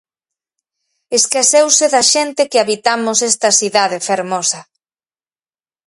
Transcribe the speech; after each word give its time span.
Esqueceuse 1.19 1.85
da 1.93 2.03
xente 2.13 2.41
que 2.51 2.61
habitamos 2.61 3.17
esta 3.31 3.49
cidade 3.59 3.97
fermosa. 4.09 4.59